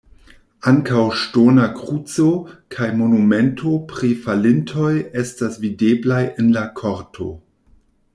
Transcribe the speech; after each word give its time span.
Ankaŭ 0.69 1.01
ŝtona 1.23 1.65
kruco 1.81 2.23
kaj 2.75 2.87
monumento 3.01 3.73
pri 3.91 4.09
falintoj 4.23 4.89
estas 5.25 5.61
videblaj 5.67 6.23
en 6.45 6.51
la 6.57 6.65
korto. 6.81 7.29